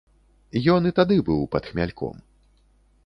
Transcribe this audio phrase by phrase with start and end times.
[0.75, 2.15] Ён і тады быў пад хмяльком.